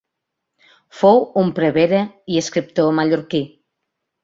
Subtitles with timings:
[1.01, 2.01] Fou un prevere
[2.37, 3.45] i escriptor mallorquí.